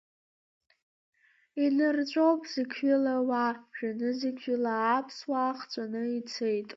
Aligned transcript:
Инырҵәоуп 1.63 2.41
зықьҩыла 2.51 3.13
ауаа, 3.19 3.53
жәанызқьҩыла 3.75 4.73
аԥсуаа 4.97 5.53
хҵәаны 5.59 6.01
ицеит… 6.19 6.69